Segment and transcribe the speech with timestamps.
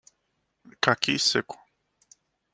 [0.81, 1.59] Caqui seco